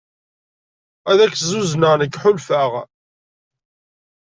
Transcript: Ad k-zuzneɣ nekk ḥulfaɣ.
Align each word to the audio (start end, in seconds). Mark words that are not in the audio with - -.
Ad 1.11 1.19
k-zuzneɣ 1.31 1.93
nekk 1.97 2.15
ḥulfaɣ. 2.23 2.71